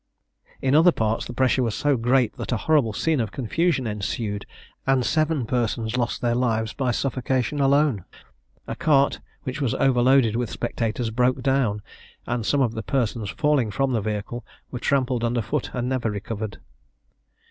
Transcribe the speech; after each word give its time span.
In 0.63 0.73
other 0.73 0.91
parts, 0.91 1.25
the 1.25 1.33
pressure 1.33 1.61
was 1.61 1.75
so 1.75 1.95
great 1.95 2.35
that 2.37 2.51
a 2.51 2.57
horrible 2.57 2.91
scene 2.91 3.19
of 3.19 3.31
confusion 3.31 3.85
ensued, 3.85 4.47
and 4.87 5.05
seven 5.05 5.45
persons 5.45 5.95
lost 5.95 6.21
their 6.21 6.33
lives 6.33 6.73
by 6.73 6.89
suffocation 6.89 7.59
alone. 7.59 8.05
A 8.65 8.73
cart 8.75 9.19
which 9.43 9.61
was 9.61 9.75
overloaded 9.75 10.35
with 10.35 10.49
spectators 10.49 11.11
broke 11.11 11.43
down, 11.43 11.83
and 12.25 12.47
some 12.47 12.61
of 12.61 12.73
the 12.73 12.81
persons 12.81 13.29
falling 13.29 13.69
from 13.69 13.91
the 13.93 14.01
vehicle, 14.01 14.43
were 14.71 14.79
trampled 14.79 15.23
under 15.23 15.39
foot 15.39 15.69
and 15.71 15.87
never 15.87 16.09
recovered. 16.09 16.57